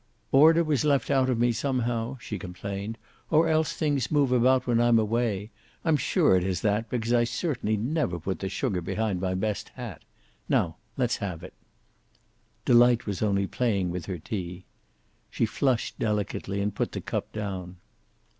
[0.31, 2.97] "Order was left out of me, somehow," she complained.
[3.29, 5.51] "Or else things move about when I'm away.
[5.85, 9.69] I'm sure it is that, because I certainly never put the sugar behind my best
[9.69, 10.01] hat.
[10.49, 11.53] Now let's have it."
[12.65, 14.65] Delight was only playing with her tea.
[15.29, 17.75] She flushed delicately, and put the cup down.